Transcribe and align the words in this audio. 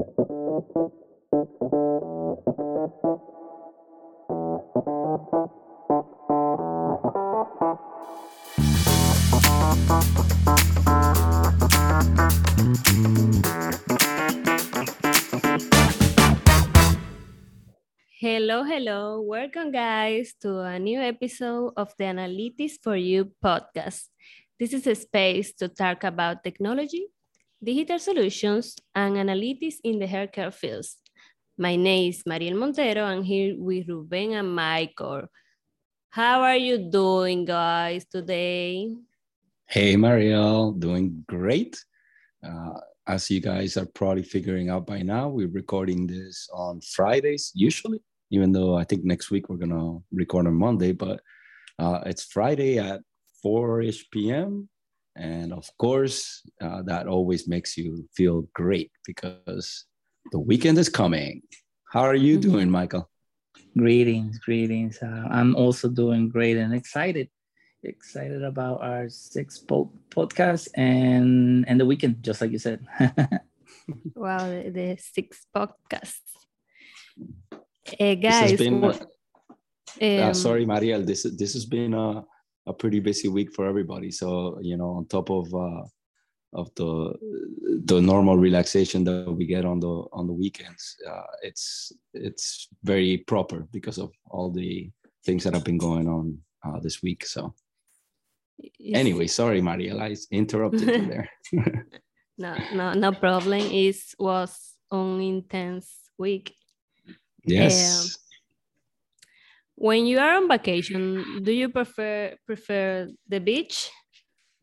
Hello, 0.00 0.14
hello. 18.64 19.20
Welcome, 19.20 19.70
guys, 19.70 20.32
to 20.40 20.60
a 20.60 20.78
new 20.78 20.98
episode 21.00 21.74
of 21.76 21.92
the 21.98 22.04
Analytics 22.04 22.80
for 22.82 22.96
You 22.96 23.32
podcast. 23.44 24.08
This 24.58 24.72
is 24.72 24.86
a 24.86 24.94
space 24.94 25.52
to 25.60 25.68
talk 25.68 26.04
about 26.04 26.42
technology, 26.42 27.08
digital 27.62 27.98
solutions, 27.98 28.76
and 28.94 29.16
analytics 29.16 29.76
in 29.84 29.98
the 29.98 30.06
healthcare 30.06 30.52
fields. 30.52 30.96
My 31.58 31.76
name 31.76 32.10
is 32.10 32.22
Mariel 32.24 32.56
Montero. 32.56 33.04
I'm 33.04 33.22
here 33.22 33.54
with 33.58 33.86
Ruben 33.86 34.32
and 34.32 34.54
Michael. 34.54 35.24
How 36.08 36.40
are 36.40 36.56
you 36.56 36.90
doing, 36.90 37.44
guys, 37.44 38.06
today? 38.06 38.96
Hey, 39.66 39.94
Mariel, 39.96 40.72
doing 40.72 41.22
great. 41.28 41.84
Uh, 42.42 42.80
as 43.06 43.30
you 43.30 43.40
guys 43.40 43.76
are 43.76 43.86
probably 43.86 44.22
figuring 44.22 44.70
out 44.70 44.86
by 44.86 45.02
now, 45.02 45.28
we're 45.28 45.48
recording 45.48 46.06
this 46.06 46.48
on 46.54 46.80
Fridays 46.80 47.52
usually, 47.54 48.00
even 48.30 48.52
though 48.52 48.74
I 48.74 48.84
think 48.84 49.04
next 49.04 49.30
week 49.30 49.48
we're 49.48 49.56
gonna 49.56 49.98
record 50.12 50.46
on 50.46 50.54
Monday, 50.54 50.92
but 50.92 51.20
uh, 51.78 52.00
it's 52.06 52.24
Friday 52.24 52.78
at 52.78 53.00
4-ish 53.44 54.10
p.m. 54.10 54.68
And 55.16 55.52
of 55.52 55.68
course, 55.78 56.42
uh, 56.60 56.82
that 56.82 57.06
always 57.06 57.48
makes 57.48 57.76
you 57.76 58.08
feel 58.14 58.48
great 58.54 58.90
because 59.04 59.86
the 60.32 60.38
weekend 60.38 60.78
is 60.78 60.88
coming. 60.88 61.42
How 61.92 62.02
are 62.02 62.14
you 62.14 62.38
mm-hmm. 62.38 62.50
doing, 62.50 62.70
Michael? 62.70 63.10
Greetings, 63.76 64.38
greetings. 64.38 64.98
Uh, 65.02 65.26
I'm 65.30 65.54
also 65.56 65.88
doing 65.88 66.28
great 66.28 66.56
and 66.56 66.74
excited. 66.74 67.28
Excited 67.82 68.44
about 68.44 68.82
our 68.82 69.08
sixth 69.08 69.66
po- 69.66 69.92
podcast 70.10 70.68
and 70.74 71.64
and 71.66 71.80
the 71.80 71.86
weekend, 71.86 72.22
just 72.22 72.40
like 72.40 72.52
you 72.52 72.58
said. 72.58 72.84
wow, 74.14 74.44
the, 74.44 74.70
the 74.70 74.96
sixth 75.00 75.46
podcast. 75.54 76.20
Uh, 77.98 78.14
guys, 78.14 78.52
been, 78.52 78.84
uh, 78.84 80.28
um, 80.28 80.34
sorry, 80.34 80.66
Mariel. 80.66 81.02
This 81.02 81.22
this 81.22 81.54
has 81.54 81.64
been 81.64 81.94
a, 81.94 82.22
a 82.70 82.74
pretty 82.74 83.00
busy 83.00 83.28
week 83.28 83.52
for 83.52 83.66
everybody. 83.66 84.10
So 84.10 84.58
you 84.62 84.76
know, 84.76 84.90
on 84.98 85.06
top 85.06 85.30
of 85.30 85.52
uh, 85.54 85.84
of 86.52 86.74
the 86.74 87.14
the 87.84 88.00
normal 88.00 88.36
relaxation 88.38 89.04
that 89.04 89.30
we 89.30 89.46
get 89.46 89.64
on 89.64 89.80
the 89.80 89.94
on 90.12 90.26
the 90.26 90.32
weekends, 90.32 90.96
uh, 91.08 91.30
it's 91.42 91.92
it's 92.14 92.68
very 92.82 93.18
proper 93.18 93.66
because 93.72 93.98
of 93.98 94.10
all 94.30 94.50
the 94.50 94.90
things 95.24 95.44
that 95.44 95.54
have 95.54 95.64
been 95.64 95.78
going 95.78 96.08
on 96.08 96.38
uh, 96.64 96.80
this 96.80 97.02
week. 97.02 97.26
So 97.26 97.54
anyway, 98.82 99.26
sorry, 99.26 99.60
Mariel, 99.60 100.00
I 100.00 100.16
interrupted 100.30 100.88
you 100.88 101.06
there. 101.06 101.30
no, 102.38 102.56
no, 102.74 102.92
no 102.94 103.12
problem. 103.12 103.60
It 103.60 103.96
was 104.18 104.74
an 104.90 105.20
intense 105.20 106.10
week 106.18 106.54
Yes. 107.44 108.18
When 109.80 110.04
you 110.04 110.18
are 110.18 110.36
on 110.36 110.46
vacation, 110.46 111.40
do 111.42 111.52
you 111.52 111.70
prefer 111.70 112.36
prefer 112.44 113.08
the 113.26 113.40
beach 113.40 113.88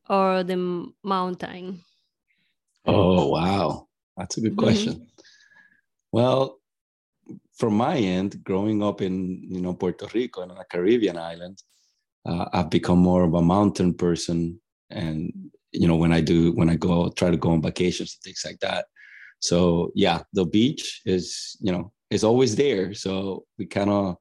or 0.08 0.44
the 0.44 0.86
mountain? 1.04 1.82
Oh 2.86 3.28
wow, 3.30 3.88
that's 4.16 4.38
a 4.38 4.42
good 4.42 4.54
mm-hmm. 4.54 4.66
question. 4.66 4.94
Mm 4.94 5.00
-hmm. 5.00 5.16
Well, 6.14 6.62
from 7.60 7.73
my 7.78 7.98
end, 7.98 8.44
growing 8.44 8.84
up 8.84 9.02
in 9.02 9.14
you 9.50 9.62
know 9.62 9.73
Puerto 9.73 10.06
Rico 10.14 10.42
and 10.42 10.52
on 10.52 10.58
a 10.58 10.70
Caribbean 10.70 11.18
island, 11.18 11.58
uh, 12.30 12.45
I've 12.54 12.70
become 12.70 13.02
more 13.02 13.26
of 13.26 13.33
a 13.33 13.42
mountain 13.42 13.94
person, 13.94 14.61
and 14.89 15.33
you 15.72 15.88
know 15.89 15.98
when 15.98 16.14
I 16.14 16.22
do 16.22 16.54
when 16.54 16.70
I 16.70 16.77
go 16.77 17.10
try 17.10 17.30
to 17.32 17.42
go 17.45 17.50
on 17.50 17.61
vacations 17.61 18.14
and 18.14 18.23
things 18.23 18.44
like 18.45 18.60
that. 18.67 18.86
So 19.39 19.58
yeah, 19.95 20.20
the 20.38 20.45
beach 20.45 21.02
is 21.06 21.58
you 21.66 21.72
know 21.73 21.92
is 22.10 22.23
always 22.23 22.56
there. 22.56 22.94
So 22.94 23.45
we 23.58 23.66
kind 23.66 23.89
of, 23.89 24.16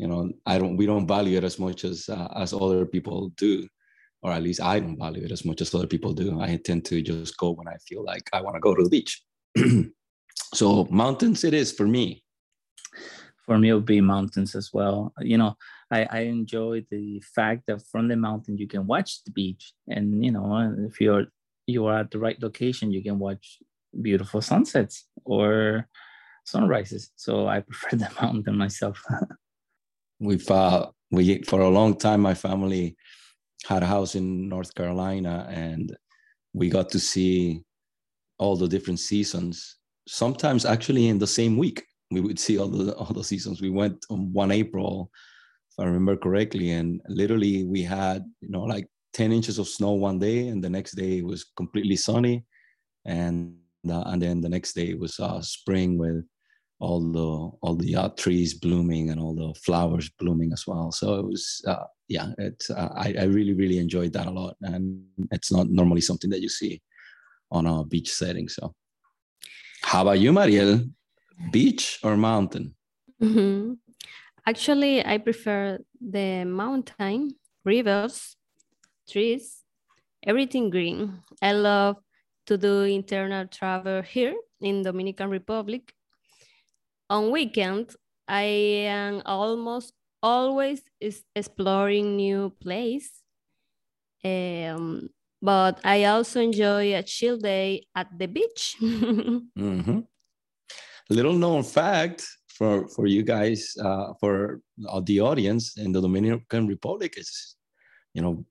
you 0.00 0.06
know, 0.08 0.30
I 0.46 0.58
don't, 0.58 0.78
we 0.78 0.86
don't 0.86 1.06
value 1.06 1.36
it 1.36 1.44
as 1.44 1.58
much 1.58 1.84
as 1.84 2.08
uh, 2.08 2.28
as 2.34 2.54
other 2.54 2.86
people 2.86 3.28
do, 3.36 3.68
or 4.22 4.32
at 4.32 4.42
least 4.42 4.62
I 4.62 4.80
don't 4.80 4.98
value 4.98 5.24
it 5.26 5.30
as 5.30 5.44
much 5.44 5.60
as 5.60 5.74
other 5.74 5.86
people 5.86 6.14
do. 6.14 6.40
I 6.40 6.56
tend 6.56 6.86
to 6.86 7.02
just 7.02 7.36
go 7.36 7.50
when 7.50 7.68
I 7.68 7.76
feel 7.86 8.02
like 8.02 8.26
I 8.32 8.40
want 8.40 8.56
to 8.56 8.60
go 8.60 8.74
to 8.74 8.82
the 8.82 8.88
beach. 8.88 9.22
so 10.54 10.88
mountains, 10.90 11.44
it 11.44 11.52
is 11.52 11.70
for 11.70 11.86
me. 11.86 12.24
For 13.44 13.58
me, 13.58 13.68
it 13.68 13.74
would 13.74 13.84
be 13.84 14.00
mountains 14.00 14.54
as 14.54 14.70
well. 14.72 15.12
You 15.20 15.36
know, 15.36 15.54
I, 15.90 16.08
I 16.10 16.20
enjoy 16.20 16.86
the 16.90 17.22
fact 17.34 17.64
that 17.66 17.82
from 17.92 18.08
the 18.08 18.16
mountain 18.16 18.56
you 18.56 18.68
can 18.68 18.86
watch 18.86 19.22
the 19.24 19.32
beach, 19.32 19.74
and 19.86 20.24
you 20.24 20.32
know, 20.32 20.74
if 20.88 20.98
you're 20.98 21.26
you 21.66 21.84
are 21.84 21.98
at 22.00 22.10
the 22.10 22.18
right 22.18 22.40
location, 22.40 22.90
you 22.90 23.02
can 23.02 23.18
watch 23.18 23.58
beautiful 24.00 24.40
sunsets 24.40 25.06
or 25.26 25.88
sunrises. 26.46 27.10
So 27.16 27.46
I 27.48 27.60
prefer 27.68 27.96
the 27.96 28.10
mountain 28.18 28.56
myself. 28.56 29.04
We've 30.20 30.48
uh, 30.50 30.90
we 31.10 31.42
for 31.42 31.60
a 31.60 31.68
long 31.68 31.96
time 31.96 32.20
my 32.20 32.34
family 32.34 32.96
had 33.66 33.82
a 33.82 33.86
house 33.86 34.14
in 34.14 34.48
North 34.48 34.74
Carolina 34.74 35.46
and 35.50 35.96
we 36.52 36.68
got 36.68 36.90
to 36.90 37.00
see 37.00 37.62
all 38.38 38.56
the 38.56 38.68
different 38.68 39.00
seasons. 39.00 39.76
Sometimes 40.06 40.64
actually 40.64 41.08
in 41.08 41.18
the 41.18 41.26
same 41.26 41.56
week 41.56 41.84
we 42.10 42.20
would 42.20 42.38
see 42.38 42.58
all 42.58 42.68
the 42.68 42.94
all 42.94 43.14
the 43.14 43.24
seasons. 43.24 43.60
We 43.60 43.70
went 43.70 44.04
on 44.10 44.32
one 44.32 44.50
April, 44.50 45.10
if 45.72 45.78
I 45.78 45.84
remember 45.84 46.16
correctly, 46.16 46.72
and 46.72 47.00
literally 47.08 47.64
we 47.64 47.82
had 47.82 48.24
you 48.40 48.50
know 48.50 48.62
like 48.62 48.86
10 49.14 49.32
inches 49.32 49.58
of 49.58 49.68
snow 49.68 49.92
one 49.92 50.18
day 50.18 50.48
and 50.48 50.62
the 50.62 50.70
next 50.70 50.92
day 50.92 51.18
it 51.18 51.24
was 51.24 51.50
completely 51.56 51.96
sunny 51.96 52.44
and 53.04 53.56
uh, 53.88 54.02
and 54.06 54.20
then 54.20 54.40
the 54.40 54.48
next 54.48 54.74
day 54.74 54.90
it 54.90 54.98
was 54.98 55.18
uh, 55.18 55.40
spring 55.40 55.96
with 55.96 56.24
all 56.80 57.00
the 57.00 57.56
all 57.60 57.76
the 57.76 57.94
uh, 57.94 58.08
trees 58.16 58.54
blooming 58.54 59.10
and 59.10 59.20
all 59.20 59.34
the 59.34 59.54
flowers 59.60 60.08
blooming 60.18 60.52
as 60.52 60.66
well. 60.66 60.90
So 60.90 61.14
it 61.14 61.26
was 61.26 61.62
uh, 61.66 61.84
yeah, 62.08 62.32
it's 62.38 62.70
uh, 62.70 62.88
I, 62.96 63.14
I 63.20 63.24
really 63.24 63.52
really 63.52 63.78
enjoyed 63.78 64.12
that 64.14 64.26
a 64.26 64.30
lot, 64.30 64.56
and 64.62 65.04
it's 65.30 65.52
not 65.52 65.68
normally 65.68 66.00
something 66.00 66.30
that 66.30 66.40
you 66.40 66.48
see 66.48 66.80
on 67.50 67.66
a 67.66 67.84
beach 67.84 68.10
setting. 68.10 68.48
So, 68.48 68.74
how 69.82 70.02
about 70.02 70.18
you, 70.18 70.32
Mariel? 70.32 70.84
Beach 71.52 72.00
or 72.02 72.16
mountain? 72.16 72.74
Mm-hmm. 73.22 73.74
Actually, 74.46 75.04
I 75.04 75.18
prefer 75.18 75.78
the 76.00 76.44
mountain, 76.44 77.36
rivers, 77.64 78.36
trees, 79.08 79.62
everything 80.26 80.70
green. 80.70 81.22
I 81.42 81.52
love 81.52 81.96
to 82.46 82.56
do 82.56 82.82
internal 82.82 83.46
travel 83.46 84.02
here 84.02 84.34
in 84.60 84.82
Dominican 84.82 85.30
Republic. 85.30 85.92
On 87.10 87.30
weekends, 87.30 87.96
I 88.28 88.42
am 88.86 89.22
almost 89.26 89.92
always 90.22 90.82
is 91.00 91.24
exploring 91.34 92.16
new 92.16 92.50
place. 92.62 93.10
Um, 94.24 95.10
but 95.42 95.80
I 95.84 96.04
also 96.04 96.40
enjoy 96.40 96.94
a 96.94 97.02
chill 97.02 97.38
day 97.38 97.86
at 97.94 98.06
the 98.16 98.28
beach. 98.28 98.76
mm-hmm. 98.82 100.00
Little 101.10 101.34
known 101.34 101.64
fact 101.64 102.26
for 102.46 102.88
for 102.88 103.06
you 103.06 103.22
guys, 103.22 103.76
uh, 103.82 104.14
for 104.20 104.60
the 105.02 105.20
audience 105.20 105.76
in 105.76 105.92
the 105.92 106.00
Dominican 106.00 106.68
Republic 106.68 107.18
is, 107.18 107.56
you 108.14 108.22
know, 108.22 108.44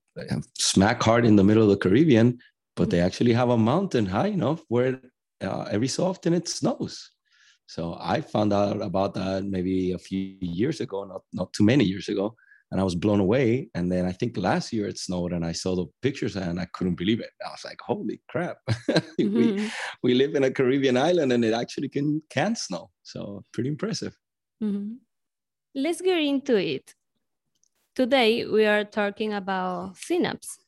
smack 0.58 1.02
hard 1.02 1.24
in 1.24 1.36
the 1.36 1.44
middle 1.44 1.62
of 1.62 1.70
the 1.70 1.76
Caribbean 1.88 2.38
but 2.80 2.88
they 2.88 3.00
actually 3.00 3.34
have 3.34 3.50
a 3.50 3.58
mountain 3.58 4.06
high 4.06 4.28
enough 4.28 4.62
where 4.68 5.00
uh, 5.42 5.64
every 5.70 5.86
so 5.86 6.06
often 6.06 6.32
it 6.32 6.48
snows. 6.48 7.10
So 7.70 7.96
I 8.00 8.20
found 8.20 8.52
out 8.52 8.82
about 8.82 9.14
that 9.14 9.44
maybe 9.44 9.92
a 9.92 9.98
few 9.98 10.36
years 10.40 10.80
ago, 10.80 11.04
not 11.04 11.22
not 11.32 11.52
too 11.52 11.62
many 11.62 11.84
years 11.84 12.08
ago, 12.08 12.34
and 12.72 12.80
I 12.80 12.84
was 12.84 12.96
blown 12.96 13.20
away. 13.20 13.70
And 13.76 13.92
then 13.92 14.06
I 14.06 14.12
think 14.12 14.36
last 14.36 14.72
year 14.72 14.88
it 14.88 14.98
snowed, 14.98 15.32
and 15.32 15.44
I 15.46 15.52
saw 15.52 15.76
the 15.76 15.86
pictures 16.02 16.34
and 16.34 16.58
I 16.58 16.66
couldn't 16.74 16.96
believe 16.96 17.20
it. 17.20 17.30
I 17.46 17.50
was 17.50 17.64
like, 17.64 17.80
"Holy 17.80 18.20
crap! 18.28 18.56
Mm-hmm. 19.20 19.36
we 19.36 19.70
we 20.02 20.14
live 20.14 20.34
in 20.34 20.44
a 20.44 20.50
Caribbean 20.50 20.96
island, 20.96 21.30
and 21.32 21.44
it 21.44 21.54
actually 21.54 21.88
can 21.88 22.20
can 22.28 22.56
snow." 22.56 22.90
So 23.04 23.44
pretty 23.52 23.68
impressive. 23.68 24.14
Mm-hmm. 24.64 24.94
Let's 25.76 26.00
get 26.00 26.18
into 26.18 26.56
it. 26.56 26.94
Today 27.94 28.46
we 28.46 28.66
are 28.66 28.84
talking 28.84 29.32
about 29.32 29.96
synapse 29.96 30.58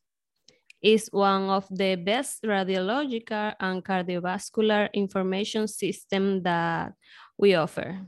is 0.82 1.08
one 1.12 1.48
of 1.48 1.66
the 1.70 1.96
best 1.96 2.42
radiological 2.42 3.54
and 3.60 3.84
cardiovascular 3.84 4.92
information 4.92 5.68
system 5.68 6.42
that 6.42 6.92
we 7.38 7.54
offer. 7.54 8.00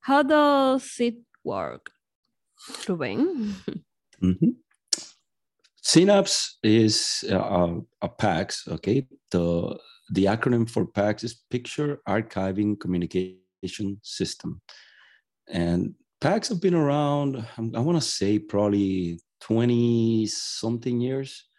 How 0.00 0.22
does 0.22 0.96
it 0.98 1.16
work, 1.44 1.90
Ruben? 2.88 3.54
mm 4.22 4.36
-hmm. 4.40 4.54
Synapse 5.82 6.58
is 6.62 7.24
a, 7.30 7.80
a 8.00 8.08
PACS, 8.08 8.68
okay? 8.68 9.08
The 9.30 9.78
the 10.12 10.26
acronym 10.26 10.68
for 10.68 10.86
PACS 10.86 11.24
is 11.24 11.34
Picture 11.50 12.00
Archiving 12.08 12.78
Communication 12.78 14.00
System. 14.02 14.60
And 15.48 15.94
PACS 16.20 16.48
have 16.48 16.60
been 16.60 16.74
around, 16.74 17.44
I 17.56 17.80
want 17.80 17.96
to 17.96 18.08
say 18.08 18.38
probably 18.38 19.20
20 19.40 20.26
something 20.26 21.00
years. 21.00 21.49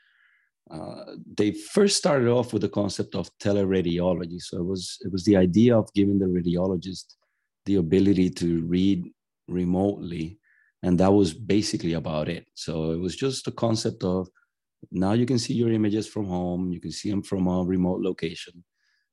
Uh, 0.72 1.16
they 1.38 1.52
first 1.52 1.98
started 1.98 2.30
off 2.30 2.54
with 2.54 2.62
the 2.62 2.70
concept 2.70 3.14
of 3.16 3.30
teleradiology. 3.40 4.40
So 4.40 4.58
it 4.58 4.66
was 4.66 4.98
it 5.02 5.12
was 5.12 5.26
the 5.26 5.36
idea 5.36 5.78
of 5.78 5.94
giving 5.94 6.18
the 6.18 6.28
radiologist 6.28 7.16
the 7.66 7.76
ability 7.76 8.30
to 8.30 8.66
read 8.66 9.12
remotely, 9.48 10.40
and 10.82 10.98
that 11.00 11.12
was 11.12 11.34
basically 11.34 11.94
about 11.94 12.30
it. 12.30 12.48
So 12.54 12.92
it 12.92 13.00
was 13.00 13.16
just 13.16 13.46
the 13.46 13.52
concept 13.52 14.04
of 14.04 14.30
now 14.92 15.12
you 15.14 15.26
can 15.26 15.40
see 15.40 15.54
your 15.54 15.72
images 15.72 16.08
from 16.08 16.26
home, 16.26 16.72
you 16.72 16.80
can 16.80 16.92
see 16.92 17.10
them 17.10 17.22
from 17.22 17.48
a 17.48 17.64
remote 17.64 18.02
location. 18.02 18.64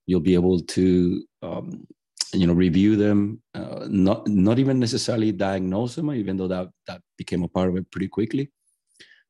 You'll 0.06 0.20
be 0.20 0.34
able 0.34 0.60
to 0.60 1.24
um, 1.42 1.86
you 2.32 2.46
know 2.46 2.52
review 2.54 2.96
them, 2.96 3.42
uh, 3.54 3.86
not 3.88 4.28
not 4.28 4.58
even 4.60 4.78
necessarily 4.78 5.32
diagnose 5.32 5.96
them, 5.96 6.12
even 6.12 6.36
though 6.36 6.48
that 6.48 6.68
that 6.86 7.02
became 7.16 7.42
a 7.42 7.48
part 7.48 7.68
of 7.68 7.76
it 7.76 7.90
pretty 7.90 8.08
quickly 8.08 8.52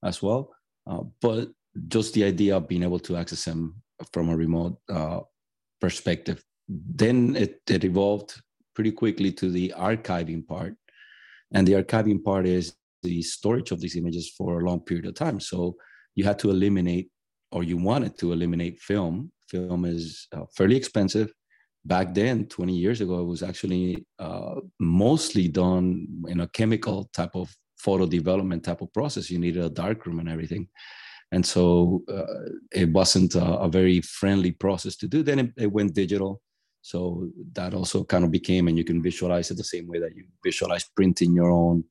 as 0.05 0.23
well. 0.23 0.51
Uh, 0.87 1.03
but 1.21 1.49
just 1.89 2.15
the 2.15 2.25
idea 2.25 2.57
of 2.57 2.69
being 2.69 2.83
able 2.83 2.99
to 3.01 3.17
access 3.17 3.45
them 3.45 3.83
from 4.13 4.31
a 4.31 4.37
remote 4.37 4.79
uh, 4.89 5.21
perspective. 5.81 6.43
Then 6.69 7.37
it, 7.37 7.61
it 7.69 7.85
evolved 7.85 8.41
pretty 8.75 8.93
quickly 8.93 9.33
to 9.33 9.51
the 9.51 9.75
archiving 9.77 10.47
part. 10.47 10.75
And 11.53 11.67
the 11.67 11.73
archiving 11.75 12.23
part 12.23 12.47
is 12.47 12.75
the 13.03 13.23
storage 13.23 13.71
of 13.71 13.81
these 13.81 13.97
images 13.97 14.33
for 14.37 14.61
a 14.61 14.65
long 14.65 14.81
period 14.81 15.07
of 15.07 15.15
time. 15.15 15.41
So 15.41 15.77
you 16.15 16.25
had 16.25 16.39
to 16.41 16.51
eliminate, 16.51 17.11
or 17.53 17.63
you 17.63 17.77
wanted 17.77 18.19
to 18.19 18.33
eliminate 18.33 18.81
film. 18.81 19.33
Film 19.49 19.85
is 19.85 20.27
uh, 20.33 20.45
fairly 20.57 20.77
expensive. 20.77 21.33
Back 21.85 22.13
then, 22.13 22.47
20 22.47 22.75
years 22.75 23.01
ago, 23.01 23.21
it 23.21 23.25
was 23.25 23.43
actually 23.43 24.07
uh, 24.19 24.57
mostly 24.79 25.49
done 25.49 26.07
in 26.29 26.41
a 26.41 26.49
chemical 26.49 27.09
type 27.15 27.35
of 27.35 27.55
photo 27.79 28.05
development 28.05 28.65
type 28.65 28.83
of 28.83 28.93
process. 28.93 29.31
You 29.31 29.39
needed 29.39 29.65
a 29.65 29.71
darkroom 29.71 30.19
and 30.19 30.29
everything 30.29 30.69
and 31.33 31.45
so 31.45 32.03
uh, 32.09 32.51
it 32.73 32.91
wasn't 32.91 33.35
a, 33.35 33.45
a, 33.59 33.69
very 33.69 34.01
friendly 34.01 34.51
process 34.51 34.97
to 34.97 35.09
do. 35.09 35.23
Then 35.23 35.39
it, 35.39 35.53
it, 35.59 35.73
went 35.73 35.95
digital. 35.95 36.41
So 36.81 37.29
that 37.53 37.75
also 37.75 38.05
kind 38.05 38.25
of 38.25 38.31
became 38.31 38.69
and 38.69 38.79
you 38.79 38.85
can 38.85 39.03
visualize 39.03 39.51
it 39.51 39.59
the 39.59 39.65
same 39.65 39.87
way 39.87 39.99
that 39.99 40.17
you 40.17 40.25
visualize 40.43 40.85
printing 40.97 41.35
your 41.35 41.51
own 41.51 41.85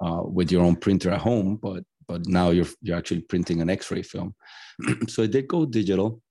uh, 0.00 0.22
with 0.22 0.52
your 0.52 0.62
own 0.62 0.76
printer 0.76 1.10
at 1.10 1.20
home 1.20 1.58
but 1.60 1.82
but 2.06 2.26
now 2.26 2.50
you're 2.50 2.66
you're 2.80 2.96
actually 2.96 3.22
printing 3.22 3.60
an 3.60 3.70
x-ray 3.70 4.02
film. 4.02 4.34
So 5.08 5.22
it 5.22 5.32
did 5.32 5.48
go 5.48 5.66
digital. 5.66 6.22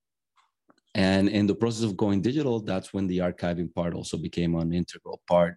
And 0.96 1.30
in 1.30 1.46
the 1.46 1.56
process 1.56 1.84
of 1.84 1.98
going 1.98 2.22
digital 2.22 2.62
that's 2.62 2.94
when 2.94 3.08
the 3.08 3.20
archiving 3.20 3.74
part 3.74 3.94
also 3.94 4.18
became 4.18 4.56
an 4.56 4.74
integral 4.74 5.22
part 5.28 5.56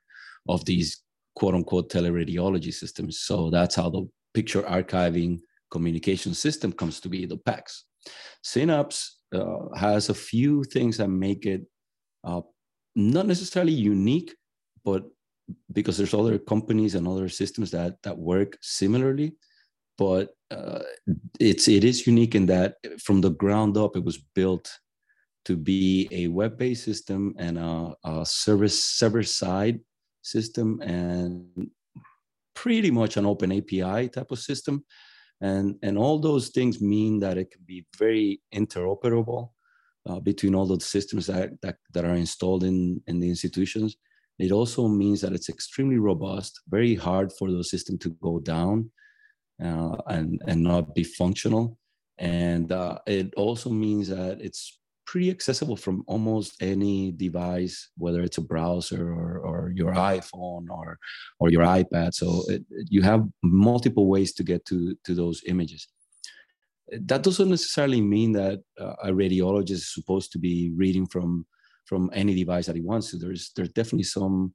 of 0.48 0.64
these 0.64 1.02
quote 1.36 1.54
unquote 1.54 1.90
teleradiology 1.92 2.72
systems. 2.72 3.20
So 3.20 3.50
that's 3.50 3.76
how 3.76 3.88
the 3.88 4.08
picture 4.34 4.62
archiving 4.62 5.40
communication 5.72 6.34
system 6.34 6.70
comes 6.70 7.00
to 7.00 7.08
be 7.08 7.26
the 7.26 7.38
PACS. 7.38 7.84
Synapse 8.42 8.98
uh, 9.34 9.74
has 9.76 10.08
a 10.08 10.14
few 10.30 10.62
things 10.64 10.98
that 10.98 11.08
make 11.08 11.46
it 11.46 11.62
uh, 12.24 12.42
not 12.94 13.26
necessarily 13.26 13.72
unique, 13.72 14.34
but 14.84 15.02
because 15.72 15.96
there's 15.96 16.14
other 16.14 16.38
companies 16.38 16.94
and 16.94 17.08
other 17.08 17.28
systems 17.28 17.70
that 17.70 17.96
that 18.02 18.16
work 18.16 18.56
similarly, 18.60 19.32
but 19.98 20.28
uh, 20.50 20.82
it's 21.40 21.66
it 21.68 21.84
is 21.84 22.06
unique 22.06 22.34
in 22.34 22.46
that 22.46 22.76
from 23.04 23.20
the 23.20 23.30
ground 23.30 23.76
up 23.76 23.96
it 23.96 24.04
was 24.04 24.18
built 24.34 24.66
to 25.44 25.56
be 25.56 26.08
a 26.12 26.28
web-based 26.28 26.84
system 26.84 27.34
and 27.38 27.58
a, 27.58 27.94
a 28.04 28.24
service 28.24 28.84
server-side 28.84 29.80
system 30.22 30.80
and 30.82 31.70
pretty 32.54 32.90
much 32.90 33.16
an 33.16 33.26
open 33.26 33.50
API 33.50 34.08
type 34.08 34.30
of 34.30 34.38
system 34.38 34.84
and 35.42 35.76
and 35.82 35.98
all 35.98 36.18
those 36.18 36.48
things 36.48 36.80
mean 36.80 37.18
that 37.20 37.36
it 37.36 37.50
can 37.50 37.62
be 37.66 37.84
very 37.98 38.40
interoperable 38.54 39.50
uh, 40.08 40.20
between 40.20 40.54
all 40.54 40.66
those 40.66 40.86
systems 40.86 41.26
that, 41.26 41.50
that 41.62 41.76
that 41.92 42.04
are 42.04 42.14
installed 42.14 42.64
in 42.64 43.02
in 43.08 43.20
the 43.20 43.28
institutions. 43.28 43.96
It 44.38 44.52
also 44.52 44.88
means 44.88 45.20
that 45.20 45.32
it's 45.32 45.48
extremely 45.48 45.98
robust 45.98 46.60
very 46.68 46.94
hard 46.94 47.32
for 47.32 47.50
those 47.50 47.70
systems 47.70 47.98
to 48.00 48.10
go 48.22 48.38
down 48.38 48.90
uh, 49.62 49.96
and 50.06 50.40
and 50.46 50.62
not 50.62 50.94
be 50.94 51.04
functional. 51.04 51.78
And 52.18 52.70
uh, 52.70 52.98
it 53.06 53.34
also 53.36 53.70
means 53.70 54.08
that 54.08 54.40
it's 54.40 54.78
pretty 55.12 55.30
accessible 55.30 55.76
from 55.76 56.02
almost 56.06 56.50
any 56.62 57.12
device, 57.12 57.90
whether 57.98 58.22
it's 58.22 58.38
a 58.38 58.48
browser 58.52 59.12
or, 59.12 59.40
or 59.40 59.70
your 59.74 59.92
iPhone 59.92 60.64
or, 60.70 60.98
or 61.38 61.50
your 61.50 61.64
iPad. 61.64 62.14
So 62.14 62.42
it, 62.48 62.64
you 62.88 63.02
have 63.02 63.28
multiple 63.42 64.06
ways 64.08 64.32
to 64.32 64.42
get 64.42 64.64
to, 64.70 64.96
to 65.04 65.14
those 65.14 65.42
images. 65.46 65.86
That 67.10 67.22
doesn't 67.22 67.50
necessarily 67.50 68.00
mean 68.00 68.32
that 68.32 68.60
uh, 68.80 68.94
a 69.04 69.10
radiologist 69.10 69.82
is 69.84 69.92
supposed 69.92 70.32
to 70.32 70.38
be 70.38 70.72
reading 70.74 71.06
from, 71.06 71.44
from 71.84 72.08
any 72.14 72.34
device 72.34 72.64
that 72.64 72.76
he 72.76 72.80
wants 72.80 73.10
to. 73.10 73.18
There's, 73.18 73.52
there's 73.54 73.68
definitely 73.68 74.04
some 74.04 74.54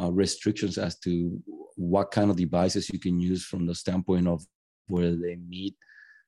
uh, 0.00 0.12
restrictions 0.12 0.78
as 0.78 1.00
to 1.00 1.36
what 1.74 2.12
kind 2.12 2.30
of 2.30 2.36
devices 2.36 2.90
you 2.90 3.00
can 3.00 3.18
use 3.18 3.44
from 3.44 3.66
the 3.66 3.74
standpoint 3.74 4.28
of 4.28 4.46
where 4.86 5.16
they 5.16 5.34
meet 5.48 5.74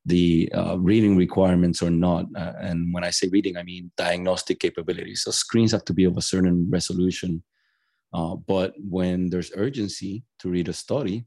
the 0.08 0.50
uh, 0.52 0.76
reading 0.78 1.16
requirements 1.16 1.82
or 1.82 1.90
not. 1.90 2.24
Uh, 2.34 2.54
and 2.60 2.92
when 2.94 3.04
I 3.04 3.10
say 3.10 3.28
reading, 3.28 3.56
I 3.56 3.62
mean 3.62 3.90
diagnostic 3.96 4.58
capabilities. 4.58 5.22
So 5.22 5.30
screens 5.30 5.72
have 5.72 5.84
to 5.84 5.94
be 5.94 6.04
of 6.04 6.16
a 6.16 6.22
certain 6.22 6.68
resolution. 6.70 7.42
Uh, 8.12 8.34
but 8.54 8.72
when 8.78 9.28
there's 9.30 9.52
urgency 9.54 10.24
to 10.40 10.48
read 10.48 10.68
a 10.68 10.72
study, 10.72 11.26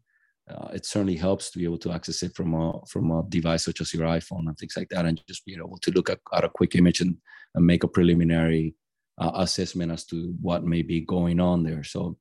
uh, 0.49 0.69
it 0.73 0.85
certainly 0.85 1.15
helps 1.15 1.51
to 1.51 1.59
be 1.59 1.65
able 1.69 1.77
to 1.77 1.91
access 1.91 2.23
it 2.23 2.35
from 2.35 2.53
a 2.55 2.81
from 2.91 3.11
a 3.11 3.23
device 3.29 3.63
such 3.65 3.79
as 3.81 3.93
your 3.93 4.07
iPhone 4.07 4.47
and 4.47 4.57
things 4.57 4.75
like 4.75 4.89
that, 4.89 5.05
and 5.05 5.21
just 5.27 5.45
be 5.45 5.53
able 5.55 5.77
to 5.77 5.91
look 5.91 6.09
at, 6.09 6.19
at 6.33 6.43
a 6.43 6.49
quick 6.49 6.75
image 6.75 7.01
and, 7.01 7.15
and 7.55 7.65
make 7.65 7.83
a 7.83 7.93
preliminary 7.97 8.75
uh, 9.21 9.31
assessment 9.35 9.91
as 9.91 10.03
to 10.05 10.35
what 10.41 10.65
may 10.73 10.81
be 10.81 10.99
going 11.01 11.39
on 11.39 11.63
there. 11.63 11.83
So 11.83 12.17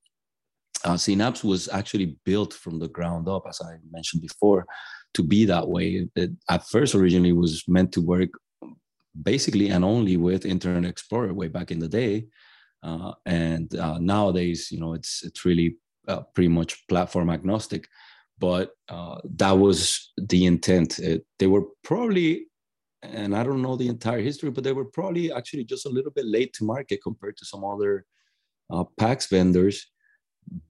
uh, 0.84 0.96
Synapse 0.96 1.42
was 1.42 1.68
actually 1.68 2.16
built 2.24 2.52
from 2.52 2.78
the 2.78 2.88
ground 2.88 3.28
up, 3.28 3.44
as 3.48 3.60
I 3.62 3.72
mentioned 3.90 4.22
before, 4.22 4.66
to 5.14 5.22
be 5.22 5.44
that 5.46 5.68
way. 5.68 6.08
It 6.14 6.30
at 6.48 6.68
first 6.68 6.94
originally 6.94 7.32
was 7.32 7.64
meant 7.68 7.92
to 7.92 8.00
work 8.00 8.30
basically 9.20 9.68
and 9.68 9.84
only 9.84 10.16
with 10.16 10.46
Internet 10.46 10.88
Explorer 10.90 11.34
way 11.34 11.48
back 11.48 11.70
in 11.70 11.78
the 11.78 11.88
day, 11.88 12.26
uh, 12.82 13.12
and 13.26 13.74
uh, 13.74 13.98
nowadays, 13.98 14.70
you 14.70 14.80
know, 14.80 14.94
it's 14.94 15.22
it's 15.22 15.44
really 15.44 15.76
uh, 16.08 16.22
pretty 16.34 16.48
much 16.48 16.86
platform 16.88 17.30
agnostic. 17.30 17.88
But 18.38 18.70
uh, 18.88 19.20
that 19.36 19.52
was 19.52 20.12
the 20.16 20.46
intent. 20.46 20.98
It, 20.98 21.26
they 21.38 21.46
were 21.46 21.64
probably, 21.84 22.46
and 23.02 23.36
I 23.36 23.42
don't 23.42 23.60
know 23.60 23.76
the 23.76 23.88
entire 23.88 24.20
history, 24.20 24.50
but 24.50 24.64
they 24.64 24.72
were 24.72 24.86
probably 24.86 25.30
actually 25.30 25.64
just 25.64 25.84
a 25.84 25.90
little 25.90 26.10
bit 26.10 26.24
late 26.24 26.54
to 26.54 26.64
market 26.64 27.00
compared 27.02 27.36
to 27.36 27.44
some 27.44 27.64
other 27.64 28.06
uh, 28.70 28.84
PACS 28.98 29.28
vendors 29.28 29.86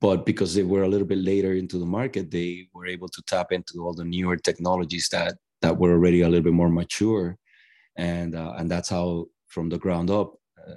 but 0.00 0.26
because 0.26 0.54
they 0.54 0.62
were 0.62 0.82
a 0.82 0.88
little 0.88 1.06
bit 1.06 1.18
later 1.18 1.54
into 1.54 1.78
the 1.78 1.86
market 1.86 2.30
they 2.30 2.66
were 2.74 2.86
able 2.86 3.08
to 3.08 3.22
tap 3.26 3.52
into 3.52 3.84
all 3.84 3.94
the 3.94 4.04
newer 4.04 4.36
technologies 4.36 5.08
that 5.10 5.34
that 5.60 5.76
were 5.76 5.92
already 5.92 6.22
a 6.22 6.28
little 6.28 6.44
bit 6.44 6.52
more 6.52 6.68
mature. 6.68 7.36
And 7.96 8.34
uh, 8.34 8.54
and 8.56 8.70
that's 8.70 8.88
how 8.88 9.26
from 9.48 9.68
the 9.68 9.78
ground 9.78 10.10
up 10.10 10.34
uh, 10.58 10.74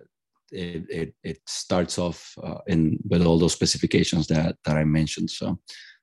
it, 0.51 0.85
it, 0.89 1.15
it 1.23 1.39
starts 1.47 1.97
off 1.97 2.35
uh, 2.43 2.59
in 2.67 2.99
with 3.07 3.23
all 3.23 3.39
those 3.39 3.53
specifications 3.53 4.27
that 4.27 4.57
that 4.65 4.77
I 4.77 4.83
mentioned. 4.83 5.29
So 5.29 5.59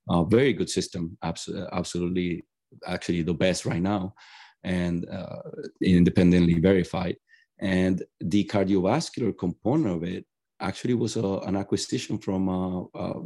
uh, 0.09 0.25
very 0.25 0.53
good 0.53 0.71
system. 0.71 1.17
Abs- 1.23 1.51
absolutely 1.73 2.45
actually 2.87 3.23
the 3.23 3.35
best 3.35 3.67
right 3.67 3.83
now 3.83 4.15
and 4.63 5.09
uh, 5.09 5.43
independently 5.83 6.61
verified. 6.61 7.17
And 7.59 8.03
the 8.21 8.45
cardiovascular 8.45 9.37
component 9.37 9.97
of 9.97 10.05
it 10.05 10.25
actually 10.61 10.95
was 10.95 11.17
a, 11.17 11.26
an 11.40 11.57
acquisition 11.57 12.19
from 12.19 12.49
a, 12.49 12.85
a, 12.95 13.23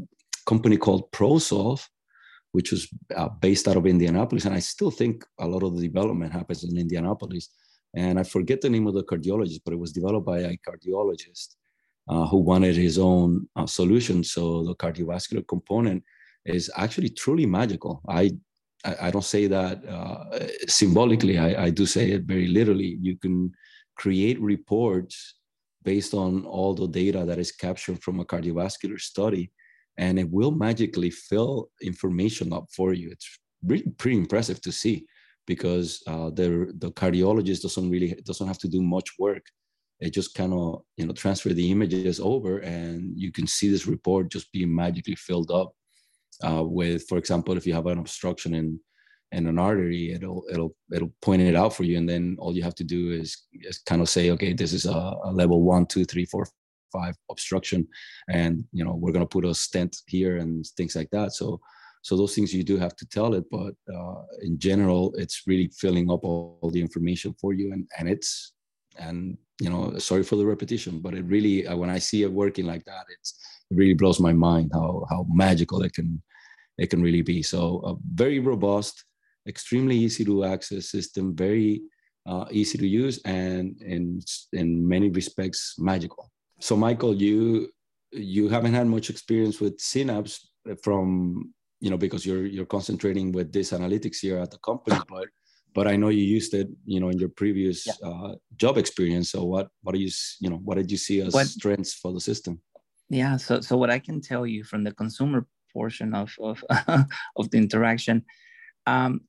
company 0.46 0.76
called 0.76 1.10
ProSolv, 1.10 1.86
which 2.52 2.70
was 2.70 2.86
uh, 3.16 3.28
based 3.28 3.66
out 3.66 3.76
of 3.76 3.86
Indianapolis. 3.86 4.44
And 4.44 4.54
I 4.54 4.58
still 4.58 4.90
think 4.90 5.24
a 5.40 5.46
lot 5.46 5.62
of 5.62 5.74
the 5.74 5.88
development 5.88 6.32
happens 6.32 6.64
in 6.64 6.76
Indianapolis. 6.76 7.48
And 7.96 8.18
I 8.18 8.24
forget 8.24 8.60
the 8.60 8.68
name 8.68 8.86
of 8.86 8.94
the 8.94 9.04
cardiologist, 9.04 9.60
but 9.64 9.72
it 9.72 9.78
was 9.78 9.92
developed 9.92 10.26
by 10.26 10.40
a 10.40 10.58
cardiologist 10.68 11.54
uh, 12.08 12.26
who 12.26 12.38
wanted 12.38 12.76
his 12.76 12.98
own 12.98 13.48
uh, 13.56 13.66
solution. 13.66 14.22
So 14.22 14.64
the 14.64 14.74
cardiovascular 14.74 15.46
component 15.48 16.02
is 16.44 16.70
actually 16.76 17.10
truly 17.10 17.46
magical. 17.46 18.02
I 18.08 18.32
I, 18.84 19.10
don't 19.10 19.24
say 19.24 19.46
that 19.46 19.82
uh, 19.88 20.46
symbolically. 20.66 21.38
I, 21.38 21.64
I 21.64 21.70
do 21.70 21.86
say 21.86 22.10
it 22.10 22.24
very 22.24 22.48
literally. 22.48 22.98
You 23.00 23.16
can 23.16 23.50
create 23.96 24.38
reports 24.40 25.36
based 25.84 26.14
on 26.14 26.44
all 26.46 26.74
the 26.74 26.88
data 26.88 27.24
that 27.24 27.38
is 27.38 27.52
captured 27.52 28.02
from 28.02 28.20
a 28.20 28.24
cardiovascular 28.24 28.98
study 28.98 29.50
and 29.98 30.18
it 30.18 30.28
will 30.30 30.50
magically 30.50 31.10
fill 31.10 31.70
information 31.82 32.52
up 32.52 32.66
for 32.74 32.92
you. 32.92 33.10
It's 33.10 33.38
really 33.62 33.90
pretty 33.98 34.16
impressive 34.16 34.60
to 34.62 34.72
see 34.72 35.06
because 35.46 36.02
uh, 36.06 36.30
the, 36.30 36.72
the 36.78 36.90
cardiologist 36.92 37.62
doesn't 37.62 37.90
really 37.90 38.18
doesn't 38.24 38.46
have 38.46 38.58
to 38.58 38.68
do 38.68 38.82
much 38.82 39.10
work. 39.18 39.44
It 40.00 40.12
just 40.12 40.34
kind 40.34 40.52
of 40.52 40.82
you 40.96 41.06
know 41.06 41.12
transfer 41.12 41.50
the 41.50 41.70
images 41.70 42.18
over 42.18 42.58
and 42.58 43.12
you 43.16 43.30
can 43.30 43.46
see 43.46 43.68
this 43.68 43.86
report 43.86 44.30
just 44.30 44.50
being 44.52 44.74
magically 44.74 45.14
filled 45.14 45.50
up 45.50 45.72
uh, 46.42 46.64
with 46.64 47.06
for 47.08 47.16
example 47.18 47.56
if 47.56 47.66
you 47.66 47.74
have 47.74 47.86
an 47.86 47.98
obstruction 47.98 48.54
in 48.54 48.80
in 49.34 49.46
an 49.46 49.58
artery 49.58 50.12
it'll 50.12 50.44
it'll 50.50 50.74
it'll 50.92 51.12
point 51.20 51.42
it 51.42 51.56
out 51.56 51.74
for 51.74 51.84
you 51.84 51.98
and 51.98 52.08
then 52.08 52.36
all 52.38 52.54
you 52.54 52.62
have 52.62 52.74
to 52.74 52.84
do 52.84 53.12
is, 53.12 53.44
is 53.52 53.78
kind 53.78 54.00
of 54.00 54.08
say 54.08 54.30
okay 54.30 54.52
this 54.52 54.72
is 54.72 54.86
a, 54.86 55.12
a 55.24 55.32
level 55.32 55.62
one 55.62 55.84
two 55.86 56.04
three 56.04 56.24
four 56.24 56.46
five 56.92 57.14
obstruction 57.30 57.86
and 58.28 58.64
you 58.72 58.84
know 58.84 58.94
we're 58.94 59.12
going 59.12 59.24
to 59.24 59.36
put 59.36 59.44
a 59.44 59.54
stent 59.54 59.96
here 60.06 60.36
and 60.36 60.64
things 60.76 60.94
like 60.94 61.10
that. 61.10 61.32
So 61.32 61.60
so 62.02 62.16
those 62.16 62.34
things 62.34 62.54
you 62.54 62.62
do 62.62 62.76
have 62.76 62.94
to 62.96 63.06
tell 63.06 63.34
it 63.34 63.44
but 63.50 63.74
uh, 63.92 64.22
in 64.42 64.58
general 64.58 65.12
it's 65.16 65.42
really 65.46 65.68
filling 65.68 66.10
up 66.10 66.22
all, 66.22 66.58
all, 66.60 66.70
the 66.70 66.80
information 66.80 67.34
for 67.40 67.52
you 67.54 67.72
and 67.72 67.88
and 67.98 68.08
it's 68.08 68.52
and 68.98 69.38
you 69.58 69.70
know 69.70 69.98
sorry 69.98 70.22
for 70.22 70.36
the 70.36 70.44
repetition 70.44 71.00
but 71.00 71.14
it 71.14 71.24
really 71.24 71.66
uh, 71.66 71.74
when 71.74 71.88
i 71.88 71.98
see 71.98 72.22
it 72.22 72.30
working 72.30 72.66
like 72.66 72.84
that 72.84 73.06
it's 73.08 73.30
it 73.70 73.76
really 73.76 73.94
blows 73.94 74.20
my 74.20 74.34
mind 74.34 74.70
how 74.74 75.06
how 75.08 75.24
magical 75.30 75.82
it 75.82 75.94
can 75.94 76.22
it 76.78 76.90
can 76.90 77.02
really 77.02 77.22
be. 77.22 77.42
So 77.42 77.80
uh, 77.84 77.94
very 78.14 78.38
robust 78.38 79.04
extremely 79.46 79.96
easy 79.96 80.24
to 80.24 80.44
access 80.44 80.90
system 80.90 81.34
very 81.34 81.82
uh, 82.26 82.46
easy 82.50 82.78
to 82.78 82.86
use 82.86 83.20
and 83.24 83.80
in 83.82 84.20
in 84.52 84.86
many 84.86 85.10
respects 85.10 85.74
magical. 85.78 86.30
So 86.60 86.76
michael 86.76 87.14
you 87.14 87.68
you 88.12 88.48
haven't 88.48 88.74
had 88.74 88.86
much 88.86 89.10
experience 89.10 89.60
with 89.60 89.78
synapse 89.80 90.48
from 90.82 91.52
you 91.80 91.90
know 91.90 91.98
because 91.98 92.24
you're 92.24 92.46
you're 92.46 92.64
concentrating 92.76 93.32
with 93.32 93.52
this 93.52 93.72
analytics 93.72 94.18
here 94.20 94.38
at 94.38 94.50
the 94.50 94.58
company 94.58 94.98
but 95.08 95.28
but 95.74 95.86
i 95.86 95.96
know 95.96 96.08
you 96.08 96.22
used 96.22 96.54
it 96.54 96.68
you 96.86 97.00
know 97.00 97.10
in 97.10 97.18
your 97.18 97.28
previous 97.28 97.86
yeah. 97.86 98.08
uh, 98.08 98.34
job 98.56 98.78
experience. 98.78 99.30
So 99.30 99.44
what 99.44 99.68
what 99.82 99.94
do 99.94 100.00
you 100.00 100.10
you 100.40 100.50
know 100.50 100.60
what 100.64 100.76
did 100.76 100.90
you 100.90 100.96
see 100.96 101.20
as 101.20 101.34
what, 101.34 101.46
strengths 101.46 101.94
for 101.94 102.12
the 102.12 102.20
system? 102.20 102.60
Yeah 103.10 103.36
so 103.36 103.60
so 103.60 103.76
what 103.76 103.90
i 103.90 103.98
can 103.98 104.20
tell 104.20 104.46
you 104.46 104.64
from 104.64 104.82
the 104.82 104.92
consumer 104.92 105.46
portion 105.72 106.14
of 106.14 106.34
of, 106.40 106.64
of 107.36 107.50
the 107.50 107.58
interaction 107.58 108.24
um, 108.86 109.20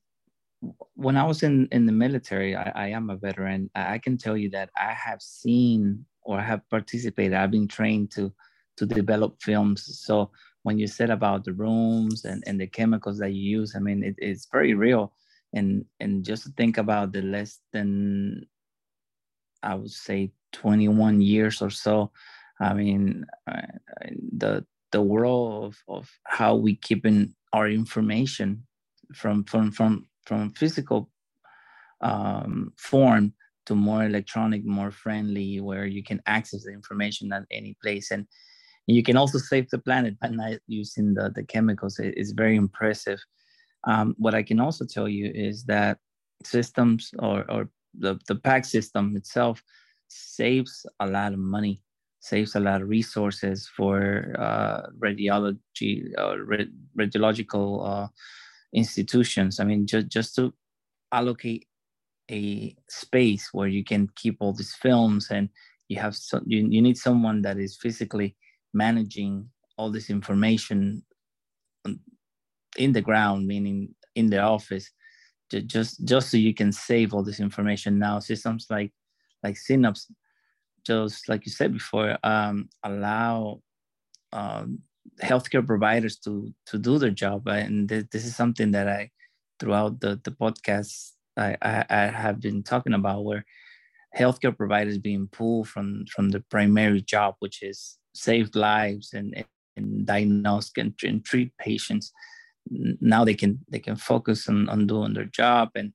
when 1.06 1.16
i 1.16 1.24
was 1.24 1.42
in 1.42 1.68
in 1.72 1.86
the 1.86 1.92
military 2.04 2.56
I, 2.56 2.72
I 2.84 2.86
am 2.98 3.10
a 3.10 3.16
veteran 3.16 3.70
i 3.74 3.98
can 3.98 4.16
tell 4.18 4.36
you 4.36 4.50
that 4.50 4.70
i 4.76 4.92
have 5.06 5.22
seen 5.22 6.04
or 6.22 6.40
have 6.40 6.68
participated 6.68 7.34
i've 7.34 7.56
been 7.58 7.68
trained 7.68 8.10
to 8.16 8.32
to 8.78 8.84
develop 8.86 9.32
films 9.40 9.80
so 10.06 10.30
when 10.66 10.80
you 10.80 10.88
said 10.88 11.10
about 11.10 11.44
the 11.44 11.52
rooms 11.52 12.24
and, 12.24 12.42
and 12.44 12.60
the 12.60 12.66
chemicals 12.66 13.18
that 13.18 13.32
you 13.32 13.58
use, 13.60 13.76
I 13.76 13.78
mean, 13.78 14.02
it, 14.02 14.16
it's 14.18 14.48
very 14.50 14.74
real. 14.74 15.12
And, 15.54 15.84
and 16.00 16.24
just 16.24 16.42
to 16.42 16.48
think 16.56 16.76
about 16.76 17.12
the 17.12 17.22
less 17.22 17.60
than, 17.72 18.46
I 19.62 19.76
would 19.76 19.92
say 19.92 20.32
21 20.54 21.20
years 21.20 21.62
or 21.62 21.70
so, 21.70 22.10
I 22.58 22.74
mean, 22.74 23.26
uh, 23.46 23.62
the, 24.38 24.66
the 24.90 25.02
world 25.02 25.66
of, 25.66 25.76
of 25.86 26.10
how 26.24 26.56
we 26.56 26.74
keep 26.74 27.06
in 27.06 27.36
our 27.52 27.68
information 27.68 28.66
from, 29.14 29.44
from, 29.44 29.70
from, 29.70 30.08
from 30.26 30.50
physical 30.52 31.10
um, 32.00 32.72
form 32.76 33.32
to 33.66 33.74
more 33.74 34.04
electronic, 34.04 34.64
more 34.64 34.90
friendly, 34.90 35.60
where 35.60 35.86
you 35.86 36.02
can 36.02 36.20
access 36.26 36.64
the 36.64 36.72
information 36.72 37.32
at 37.32 37.44
any 37.50 37.76
place. 37.82 38.10
And 38.10 38.26
you 38.86 39.02
can 39.02 39.16
also 39.16 39.38
save 39.38 39.68
the 39.70 39.78
planet 39.78 40.18
by 40.20 40.28
not 40.28 40.58
using 40.66 41.14
the, 41.14 41.32
the 41.34 41.42
chemicals. 41.42 41.98
It, 41.98 42.14
it's 42.16 42.32
very 42.32 42.56
impressive. 42.56 43.18
Um, 43.84 44.14
what 44.18 44.34
I 44.34 44.42
can 44.42 44.60
also 44.60 44.84
tell 44.84 45.08
you 45.08 45.30
is 45.34 45.64
that 45.64 45.98
systems 46.44 47.10
or, 47.18 47.50
or 47.50 47.68
the, 47.98 48.18
the 48.28 48.36
PACS 48.36 48.70
system 48.70 49.16
itself 49.16 49.62
saves 50.08 50.86
a 51.00 51.06
lot 51.06 51.32
of 51.32 51.38
money, 51.38 51.82
saves 52.20 52.54
a 52.54 52.60
lot 52.60 52.82
of 52.82 52.88
resources 52.88 53.68
for 53.76 54.34
uh, 54.38 54.88
radiology, 54.98 56.12
uh, 56.18 56.36
radiological 56.96 58.04
uh, 58.04 58.08
institutions. 58.72 59.60
I 59.60 59.64
mean, 59.64 59.86
just, 59.86 60.08
just 60.08 60.34
to 60.36 60.52
allocate 61.12 61.66
a 62.30 62.74
space 62.88 63.50
where 63.52 63.68
you 63.68 63.84
can 63.84 64.08
keep 64.16 64.36
all 64.40 64.52
these 64.52 64.74
films 64.74 65.28
and 65.30 65.48
you 65.88 65.98
have 65.98 66.16
so, 66.16 66.40
you, 66.44 66.66
you 66.68 66.82
need 66.82 66.98
someone 66.98 67.42
that 67.42 67.58
is 67.58 67.76
physically 67.76 68.36
managing 68.74 69.48
all 69.78 69.90
this 69.90 70.10
information 70.10 71.02
in 72.76 72.92
the 72.92 73.00
ground, 73.00 73.46
meaning 73.46 73.94
in 74.14 74.26
the 74.26 74.40
office, 74.40 74.90
just 75.50 76.04
just 76.04 76.30
so 76.30 76.36
you 76.36 76.54
can 76.54 76.72
save 76.72 77.14
all 77.14 77.22
this 77.22 77.40
information 77.40 77.98
now. 77.98 78.18
Systems 78.18 78.66
like 78.70 78.92
like 79.42 79.56
Synapse, 79.56 80.10
just 80.84 81.28
like 81.28 81.46
you 81.46 81.52
said 81.52 81.72
before, 81.72 82.18
um, 82.24 82.68
allow 82.82 83.60
um, 84.32 84.80
healthcare 85.22 85.66
providers 85.66 86.16
to 86.18 86.52
to 86.66 86.78
do 86.78 86.98
their 86.98 87.10
job, 87.10 87.46
and 87.48 87.88
th- 87.88 88.06
this 88.10 88.24
is 88.24 88.36
something 88.36 88.72
that 88.72 88.88
I 88.88 89.10
throughout 89.58 90.00
the 90.00 90.20
the 90.22 90.30
podcast 90.30 91.12
I, 91.36 91.56
I, 91.62 91.84
I 91.88 92.06
have 92.06 92.40
been 92.40 92.62
talking 92.62 92.94
about 92.94 93.24
where 93.24 93.44
healthcare 94.16 94.56
providers 94.56 94.98
being 94.98 95.28
pulled 95.28 95.68
from 95.68 96.06
from 96.06 96.30
the 96.30 96.40
primary 96.40 97.02
job, 97.02 97.34
which 97.40 97.62
is 97.62 97.98
save 98.14 98.54
lives 98.54 99.12
and, 99.12 99.44
and 99.76 100.06
diagnose 100.06 100.70
and, 100.76 100.94
and 101.02 101.24
treat 101.24 101.56
patients. 101.58 102.12
Now 102.70 103.24
they 103.24 103.34
can 103.34 103.60
they 103.68 103.78
can 103.78 103.96
focus 103.96 104.48
on, 104.48 104.68
on 104.68 104.86
doing 104.86 105.14
their 105.14 105.26
job 105.26 105.70
and 105.74 105.92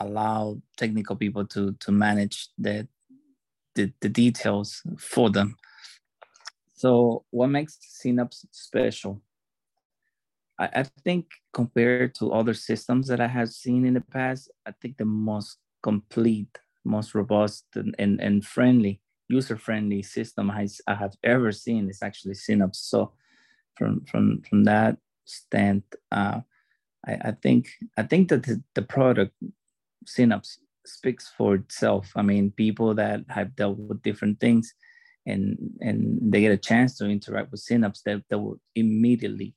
allow 0.00 0.60
technical 0.76 1.16
people 1.16 1.46
to 1.46 1.72
to 1.80 1.92
manage 1.92 2.48
the, 2.58 2.88
the, 3.74 3.92
the 4.00 4.08
details 4.08 4.82
for 4.98 5.30
them 5.30 5.56
so 6.84 7.24
what 7.30 7.48
makes 7.48 7.78
synapse 7.80 8.46
special 8.50 9.22
I, 10.58 10.68
I 10.80 10.82
think 11.04 11.26
compared 11.52 12.14
to 12.16 12.32
other 12.32 12.54
systems 12.54 13.08
that 13.08 13.20
i 13.20 13.30
have 13.38 13.50
seen 13.50 13.84
in 13.84 13.94
the 13.94 14.06
past 14.16 14.50
i 14.66 14.72
think 14.80 14.96
the 14.96 15.04
most 15.04 15.58
complete 15.82 16.58
most 16.84 17.14
robust 17.14 17.64
and, 17.74 17.94
and, 17.98 18.20
and 18.20 18.44
friendly 18.44 19.00
user-friendly 19.28 20.02
system 20.02 20.50
I, 20.50 20.68
I 20.86 20.94
have 20.94 21.14
ever 21.22 21.52
seen 21.52 21.88
is 21.88 22.02
actually 22.02 22.34
Synapse. 22.34 22.78
So 22.78 23.12
from 23.76 24.04
from 24.10 24.42
from 24.48 24.64
that 24.64 24.98
stand, 25.24 25.82
uh, 26.12 26.40
I, 27.06 27.12
I 27.12 27.32
think 27.42 27.68
I 27.96 28.02
think 28.02 28.28
that 28.28 28.42
the, 28.44 28.62
the 28.74 28.82
product 28.82 29.34
Synapse 30.06 30.58
speaks 30.86 31.32
for 31.36 31.54
itself. 31.54 32.12
I 32.14 32.22
mean, 32.22 32.50
people 32.50 32.94
that 32.94 33.24
have 33.28 33.56
dealt 33.56 33.78
with 33.78 34.02
different 34.02 34.40
things 34.40 34.74
and 35.26 35.56
and 35.80 36.20
they 36.32 36.40
get 36.40 36.52
a 36.52 36.56
chance 36.56 36.96
to 36.98 37.06
interact 37.06 37.50
with 37.50 37.60
Synapse, 37.60 38.02
they, 38.02 38.22
they 38.28 38.36
will 38.36 38.60
immediately 38.74 39.54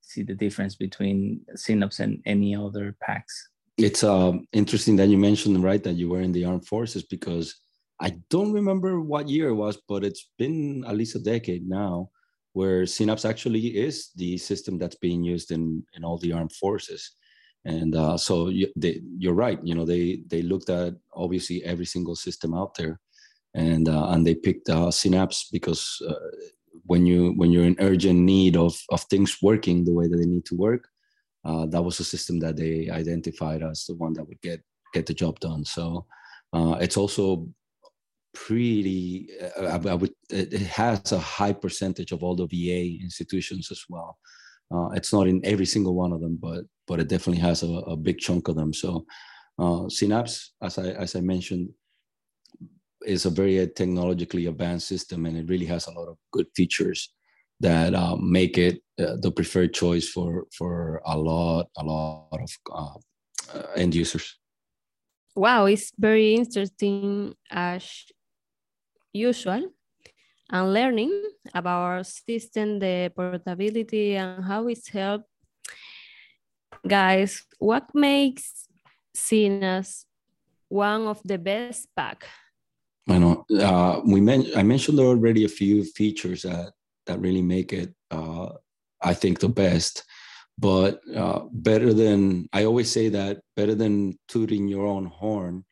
see 0.00 0.22
the 0.22 0.34
difference 0.34 0.74
between 0.74 1.40
Synapse 1.54 2.00
and 2.00 2.22
any 2.26 2.54
other 2.54 2.96
PACS. 3.06 3.48
It's 3.76 4.02
um, 4.02 4.46
interesting 4.52 4.96
that 4.96 5.08
you 5.08 5.18
mentioned, 5.18 5.62
right, 5.62 5.82
that 5.82 5.94
you 5.96 6.08
were 6.08 6.20
in 6.20 6.32
the 6.32 6.44
armed 6.44 6.66
forces 6.66 7.02
because 7.02 7.54
I 8.00 8.16
don't 8.30 8.52
remember 8.52 9.00
what 9.00 9.28
year 9.28 9.48
it 9.48 9.54
was, 9.54 9.78
but 9.88 10.04
it's 10.04 10.30
been 10.38 10.84
at 10.86 10.96
least 10.96 11.16
a 11.16 11.18
decade 11.18 11.68
now 11.68 12.10
where 12.52 12.86
Synapse 12.86 13.26
actually 13.26 13.66
is 13.76 14.10
the 14.16 14.38
system 14.38 14.78
that's 14.78 14.96
being 14.96 15.22
used 15.22 15.50
in, 15.50 15.84
in 15.94 16.04
all 16.04 16.16
the 16.18 16.32
armed 16.32 16.52
forces. 16.52 17.12
And 17.66 17.94
uh, 17.94 18.16
so 18.16 18.48
you, 18.48 18.68
you're 19.18 19.34
right. 19.34 19.58
You 19.62 19.74
know, 19.74 19.84
they 19.84 20.22
they 20.28 20.40
looked 20.40 20.70
at 20.70 20.94
obviously 21.12 21.64
every 21.64 21.84
single 21.84 22.14
system 22.14 22.54
out 22.54 22.74
there, 22.76 23.00
and 23.56 23.88
uh, 23.88 24.08
and 24.10 24.24
they 24.24 24.34
picked 24.34 24.68
uh, 24.68 24.90
Synapse 24.90 25.48
because 25.50 26.00
uh, 26.06 26.14
when 26.84 27.06
you 27.06 27.32
when 27.36 27.50
you're 27.50 27.64
in 27.64 27.76
urgent 27.80 28.20
need 28.20 28.54
of 28.56 28.78
of 28.90 29.00
things 29.04 29.38
working 29.42 29.84
the 29.84 29.94
way 29.94 30.06
that 30.06 30.16
they 30.16 30.26
need 30.26 30.44
to 30.44 30.56
work, 30.56 30.86
uh, 31.44 31.64
that 31.66 31.82
was 31.82 31.98
a 31.98 32.04
system 32.04 32.38
that 32.40 32.56
they 32.56 32.88
identified 32.90 33.62
as 33.62 33.86
the 33.86 33.94
one 33.94 34.12
that 34.12 34.28
would 34.28 34.40
get 34.42 34.62
get 34.92 35.06
the 35.06 35.14
job 35.14 35.40
done. 35.40 35.64
So 35.64 36.06
uh, 36.52 36.76
it's 36.80 36.98
also 36.98 37.48
pretty 38.34 39.30
I, 39.58 39.80
I, 39.88 39.94
would 39.94 40.12
it 40.28 40.52
has 40.52 41.10
a 41.12 41.18
high 41.18 41.54
percentage 41.54 42.12
of 42.12 42.22
all 42.22 42.36
the 42.36 42.46
va 42.46 43.02
institutions 43.02 43.70
as 43.70 43.82
well 43.88 44.18
it's 44.92 45.10
not 45.10 45.26
in 45.26 45.40
every 45.42 45.64
single 45.64 45.94
one 45.94 46.12
of 46.12 46.20
them 46.20 46.36
but 46.38 46.64
but 46.86 47.00
it 47.00 47.08
definitely 47.08 47.40
has 47.40 47.62
a, 47.62 47.66
a 47.66 47.96
big 47.96 48.18
chunk 48.18 48.48
of 48.48 48.54
them 48.54 48.74
so 48.74 49.06
synapse 49.88 50.52
as 50.60 50.76
i 50.76 50.88
as 50.88 51.16
i 51.16 51.20
mentioned 51.20 51.70
is 53.04 53.26
a 53.26 53.30
very 53.30 53.66
technologically 53.68 54.46
advanced 54.46 54.88
system 54.88 55.26
and 55.26 55.36
it 55.36 55.48
really 55.48 55.66
has 55.66 55.86
a 55.86 55.90
lot 55.90 56.08
of 56.08 56.16
good 56.32 56.46
features 56.54 57.12
that 57.60 57.94
uh, 57.94 58.16
make 58.16 58.58
it 58.58 58.82
uh, 58.98 59.16
the 59.20 59.30
preferred 59.30 59.72
choice 59.72 60.08
for 60.08 60.46
for 60.56 61.00
a 61.06 61.16
lot 61.16 61.66
a 61.76 61.84
lot 61.84 62.28
of 62.32 62.50
uh, 62.72 63.62
end 63.76 63.94
users 63.94 64.38
wow 65.34 65.66
it's 65.66 65.92
very 65.98 66.34
interesting 66.34 67.34
ash 67.50 68.06
usual 69.12 69.72
and 70.50 70.72
learning 70.72 71.10
about 71.54 71.82
our 71.82 72.04
system, 72.04 72.78
the 72.78 73.10
portability 73.14 74.14
and 74.16 74.44
how 74.44 74.68
it's 74.68 74.88
helped. 74.88 75.26
Guys, 76.86 77.42
what 77.58 77.90
makes 77.94 78.68
Synapse 79.14 80.06
one 80.68 81.06
of 81.06 81.20
the 81.24 81.38
best 81.38 81.88
PAC? 81.96 82.26
Uh, 83.50 84.00
we 84.04 84.20
men- 84.20 84.50
I 84.56 84.62
mentioned 84.62 84.98
there 84.98 85.06
already 85.06 85.44
a 85.44 85.48
few 85.48 85.84
features 85.84 86.42
that 86.42 86.72
that 87.06 87.20
really 87.20 87.42
make 87.42 87.72
it, 87.72 87.94
uh, 88.10 88.48
I 89.00 89.14
think, 89.14 89.38
the 89.38 89.48
best. 89.48 90.04
But 90.58 91.00
uh, 91.14 91.40
better 91.52 91.92
than 91.92 92.48
I 92.52 92.64
always 92.64 92.90
say 92.90 93.08
that 93.10 93.40
better 93.54 93.74
than 93.74 94.18
tooting 94.26 94.66
your 94.66 94.86
own 94.86 95.06
horn 95.06 95.64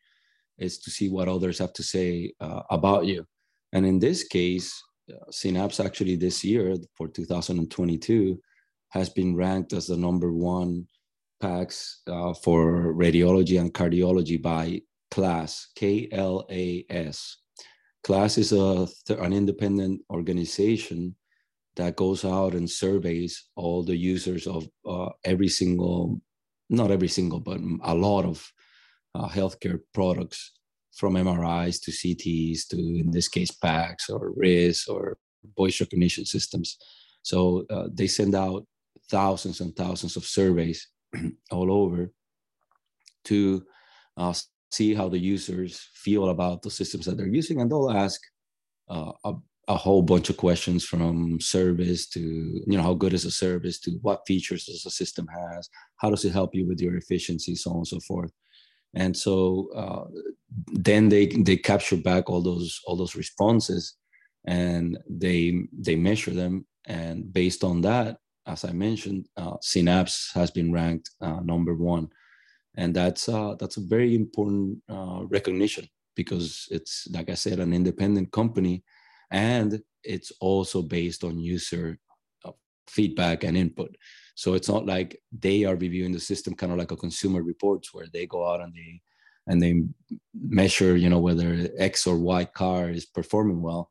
is 0.57 0.77
to 0.79 0.91
see 0.91 1.09
what 1.09 1.27
others 1.27 1.57
have 1.59 1.73
to 1.73 1.83
say 1.83 2.33
uh, 2.39 2.61
about 2.69 3.05
you. 3.05 3.25
And 3.73 3.85
in 3.85 3.99
this 3.99 4.23
case, 4.23 4.81
uh, 5.11 5.31
Synapse 5.31 5.79
actually 5.79 6.15
this 6.15 6.43
year 6.43 6.75
for 6.95 7.07
2022 7.07 8.39
has 8.89 9.09
been 9.09 9.35
ranked 9.35 9.73
as 9.73 9.87
the 9.87 9.97
number 9.97 10.31
one 10.31 10.87
PACS 11.41 12.01
uh, 12.07 12.33
for 12.33 12.93
radiology 12.93 13.59
and 13.59 13.73
cardiology 13.73 14.41
by 14.41 14.81
class 15.11 15.67
KLAS, 15.77 17.35
K 18.05 18.13
L 18.13 18.21
A 18.21 18.25
S. 18.25 18.35
KLAS 18.35 18.37
is 18.37 18.51
a, 18.51 18.87
an 19.23 19.33
independent 19.33 20.01
organization 20.09 21.15
that 21.75 21.95
goes 21.95 22.23
out 22.23 22.53
and 22.53 22.69
surveys 22.69 23.49
all 23.55 23.83
the 23.83 23.97
users 23.97 24.47
of 24.47 24.67
uh, 24.85 25.09
every 25.23 25.49
single, 25.49 26.21
not 26.69 26.91
every 26.91 27.09
single, 27.09 27.39
but 27.39 27.59
a 27.83 27.95
lot 27.95 28.25
of 28.25 28.37
uh, 29.15 29.27
healthcare 29.27 29.79
products 29.93 30.51
from 30.93 31.15
MRIs 31.15 31.81
to 31.81 31.91
CTs 31.91 32.67
to, 32.69 32.77
in 32.77 33.11
this 33.11 33.27
case, 33.27 33.51
PACS 33.51 34.09
or 34.09 34.33
RIS 34.37 34.87
or 34.87 35.17
voice 35.57 35.81
recognition 35.81 36.25
systems. 36.25 36.77
So 37.23 37.65
uh, 37.69 37.87
they 37.91 38.07
send 38.07 38.35
out 38.35 38.65
thousands 39.09 39.61
and 39.61 39.75
thousands 39.75 40.15
of 40.15 40.25
surveys 40.25 40.87
all 41.51 41.69
over 41.71 42.11
to 43.25 43.63
uh, 44.17 44.33
see 44.75 44.93
how 44.93 45.07
the 45.09 45.19
users 45.19 45.89
feel 45.93 46.29
about 46.29 46.61
the 46.61 46.71
systems 46.79 47.05
that 47.05 47.17
they're 47.17 47.37
using. 47.41 47.61
And 47.61 47.69
they'll 47.69 47.91
ask 48.05 48.19
uh, 48.89 49.11
a, 49.23 49.33
a, 49.67 49.75
whole 49.75 50.01
bunch 50.01 50.29
of 50.29 50.37
questions 50.37 50.85
from 50.85 51.39
service 51.39 52.07
to, 52.09 52.19
you 52.19 52.77
know, 52.77 52.83
how 52.83 52.93
good 52.93 53.13
is 53.13 53.25
a 53.25 53.31
service 53.31 53.79
to 53.81 53.91
what 54.01 54.27
features 54.27 54.65
does 54.65 54.83
the 54.83 54.91
system 54.91 55.25
has? 55.27 55.69
How 56.01 56.09
does 56.09 56.23
it 56.25 56.33
help 56.33 56.51
you 56.53 56.67
with 56.67 56.79
your 56.81 56.95
efficiency, 56.97 57.55
so 57.55 57.71
on 57.71 57.77
and 57.77 57.87
so 57.87 57.99
forth 58.01 58.31
and 58.95 59.15
so 59.15 59.69
uh, 59.75 60.05
then 60.71 61.09
they 61.09 61.27
they 61.27 61.57
capture 61.57 61.97
back 61.97 62.29
all 62.29 62.41
those 62.41 62.79
all 62.85 62.95
those 62.95 63.15
responses 63.15 63.95
and 64.47 64.97
they 65.09 65.67
they 65.77 65.95
measure 65.95 66.31
them 66.31 66.65
and 66.85 67.31
based 67.33 67.63
on 67.63 67.81
that 67.81 68.17
as 68.47 68.63
i 68.63 68.71
mentioned 68.71 69.27
uh, 69.37 69.57
synapse 69.61 70.31
has 70.33 70.49
been 70.49 70.71
ranked 70.71 71.09
uh, 71.21 71.39
number 71.41 71.75
one 71.75 72.07
and 72.77 72.95
that's 72.95 73.29
uh, 73.29 73.55
that's 73.59 73.77
a 73.77 73.81
very 73.81 74.15
important 74.15 74.77
uh, 74.89 75.21
recognition 75.27 75.87
because 76.15 76.67
it's 76.71 77.07
like 77.11 77.29
i 77.29 77.33
said 77.33 77.59
an 77.59 77.73
independent 77.73 78.31
company 78.31 78.83
and 79.31 79.81
it's 80.03 80.31
also 80.39 80.81
based 80.81 81.23
on 81.23 81.39
user 81.39 81.97
uh, 82.45 82.51
feedback 82.87 83.43
and 83.43 83.57
input 83.57 83.95
so 84.35 84.53
it's 84.53 84.67
not 84.67 84.85
like 84.85 85.21
they 85.31 85.63
are 85.63 85.75
reviewing 85.75 86.11
the 86.11 86.19
system 86.19 86.53
kind 86.53 86.71
of 86.71 86.77
like 86.77 86.91
a 86.91 86.97
consumer 86.97 87.41
reports 87.41 87.93
where 87.93 88.07
they 88.11 88.25
go 88.25 88.47
out 88.47 88.61
and 88.61 88.73
they 88.73 89.01
and 89.47 89.61
they 89.61 89.83
measure, 90.33 90.95
you 90.95 91.09
know, 91.09 91.19
whether 91.19 91.69
X 91.77 92.07
or 92.07 92.17
Y 92.17 92.45
car 92.45 92.89
is 92.89 93.05
performing 93.05 93.61
well. 93.61 93.89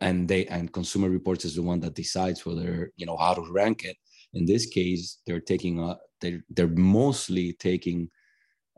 And 0.00 0.26
they 0.26 0.46
and 0.46 0.72
consumer 0.72 1.08
reports 1.08 1.44
is 1.44 1.54
the 1.54 1.62
one 1.62 1.80
that 1.80 1.94
decides 1.94 2.44
whether, 2.44 2.90
you 2.96 3.06
know, 3.06 3.16
how 3.16 3.34
to 3.34 3.52
rank 3.52 3.84
it. 3.84 3.96
In 4.32 4.44
this 4.46 4.66
case, 4.66 5.18
they're 5.26 5.40
taking 5.40 5.78
a 5.78 5.98
they're 6.20 6.42
they're 6.50 6.66
mostly 6.66 7.52
taking 7.52 8.10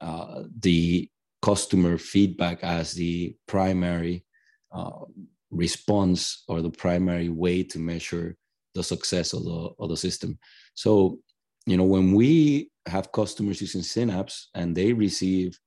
uh, 0.00 0.42
the 0.60 1.08
customer 1.42 1.98
feedback 1.98 2.62
as 2.62 2.92
the 2.92 3.36
primary 3.46 4.24
uh, 4.72 5.04
response 5.50 6.44
or 6.48 6.60
the 6.62 6.70
primary 6.70 7.28
way 7.28 7.62
to 7.62 7.78
measure 7.78 8.36
the 8.74 8.82
success 8.82 9.32
of 9.32 9.44
the 9.44 9.70
of 9.78 9.88
the 9.88 9.96
system. 9.96 10.38
So, 10.74 11.18
you 11.66 11.76
know, 11.76 11.84
when 11.84 12.12
we 12.12 12.70
have 12.86 13.12
customers 13.12 13.60
using 13.60 13.82
Synapse 13.82 14.50
and 14.54 14.76
they 14.76 14.92
receive 14.92 15.58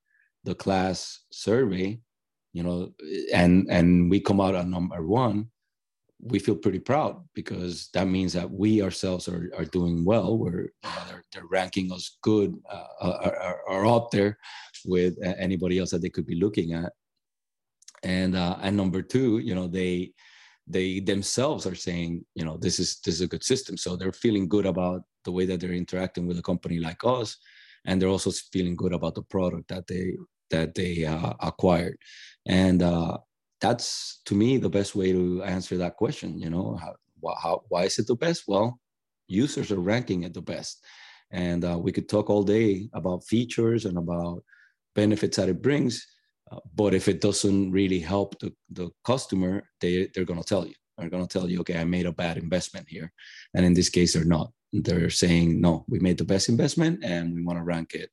the 0.44 0.54
KLAS 0.54 1.18
survey, 1.32 2.00
you 2.52 2.62
know, 2.62 2.92
and 3.32 3.66
and 3.70 4.10
we 4.10 4.20
come 4.20 4.40
out 4.40 4.54
on 4.54 4.70
number 4.70 5.04
one, 5.06 5.50
we 6.22 6.38
feel 6.38 6.54
pretty 6.54 6.78
proud 6.78 7.22
because 7.34 7.88
that 7.94 8.06
means 8.06 8.32
that 8.32 8.50
we 8.50 8.82
ourselves 8.82 9.28
are, 9.28 9.50
are 9.56 9.64
doing 9.64 10.04
well. 10.04 10.36
We're 10.38 10.68
they're, 11.32 11.46
ranking 11.46 11.92
us 11.92 12.18
good, 12.22 12.54
uh, 12.70 12.86
are, 13.00 13.60
are 13.68 13.86
up 13.86 14.10
there 14.10 14.38
with 14.84 15.16
anybody 15.38 15.78
else 15.78 15.90
that 15.90 16.02
they 16.02 16.10
could 16.10 16.26
be 16.26 16.40
looking 16.40 16.72
at. 16.72 16.92
And 18.02 18.36
uh, 18.36 18.56
and 18.62 18.76
number 18.76 19.02
two, 19.02 19.38
you 19.38 19.54
know, 19.54 19.68
they 19.68 20.12
they 20.66 21.00
themselves 21.00 21.66
are 21.66 21.74
saying, 21.74 22.24
you 22.34 22.44
know, 22.44 22.56
this 22.56 22.78
is 22.78 23.00
this 23.04 23.16
is 23.16 23.20
a 23.20 23.26
good 23.26 23.44
system. 23.44 23.76
So 23.76 23.96
they're 23.96 24.12
feeling 24.12 24.48
good 24.48 24.66
about 24.66 25.02
the 25.24 25.32
way 25.32 25.44
that 25.46 25.60
they're 25.60 25.72
interacting 25.72 26.26
with 26.26 26.38
a 26.38 26.42
company 26.42 26.78
like 26.78 27.04
us, 27.04 27.36
and 27.84 28.00
they're 28.00 28.08
also 28.08 28.30
feeling 28.52 28.76
good 28.76 28.92
about 28.92 29.14
the 29.14 29.22
product 29.22 29.68
that 29.68 29.86
they 29.86 30.14
that 30.50 30.74
they 30.74 31.04
uh, 31.04 31.34
acquired. 31.40 31.96
And 32.46 32.82
uh, 32.82 33.18
that's 33.60 34.20
to 34.26 34.34
me 34.34 34.56
the 34.56 34.70
best 34.70 34.94
way 34.94 35.12
to 35.12 35.42
answer 35.42 35.76
that 35.78 35.96
question. 35.96 36.38
You 36.38 36.50
know, 36.50 36.78
how, 36.80 36.94
how 37.42 37.62
why 37.68 37.84
is 37.84 37.98
it 37.98 38.06
the 38.06 38.16
best? 38.16 38.44
Well, 38.48 38.80
users 39.28 39.70
are 39.70 39.80
ranking 39.80 40.24
it 40.24 40.34
the 40.34 40.42
best, 40.42 40.84
and 41.30 41.64
uh, 41.64 41.78
we 41.78 41.92
could 41.92 42.08
talk 42.08 42.28
all 42.28 42.42
day 42.42 42.88
about 42.92 43.24
features 43.24 43.84
and 43.84 43.96
about 43.98 44.42
benefits 44.94 45.36
that 45.36 45.48
it 45.48 45.62
brings 45.62 46.06
uh, 46.50 46.58
but 46.74 46.94
if 46.94 47.08
it 47.08 47.20
doesn't 47.20 47.70
really 47.70 48.00
help 48.00 48.38
the, 48.40 48.52
the 48.70 48.90
customer, 49.04 49.62
they, 49.80 50.08
they're 50.14 50.24
going 50.24 50.40
to 50.40 50.46
tell 50.46 50.66
you. 50.66 50.74
They're 50.98 51.10
going 51.10 51.26
to 51.26 51.38
tell 51.38 51.48
you, 51.48 51.60
okay, 51.60 51.78
I 51.78 51.84
made 51.84 52.06
a 52.06 52.12
bad 52.12 52.36
investment 52.36 52.88
here. 52.88 53.12
And 53.54 53.64
in 53.64 53.72
this 53.72 53.88
case, 53.88 54.12
they're 54.12 54.24
not. 54.24 54.52
They're 54.72 55.10
saying, 55.10 55.60
no, 55.60 55.84
we 55.88 55.98
made 55.98 56.18
the 56.18 56.24
best 56.24 56.48
investment 56.48 57.04
and 57.04 57.34
we 57.34 57.42
want 57.42 57.58
to 57.58 57.64
rank 57.64 57.94
it 57.94 58.10